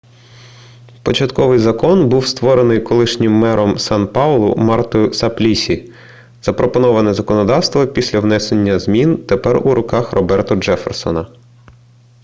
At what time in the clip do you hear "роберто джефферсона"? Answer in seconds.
10.13-11.27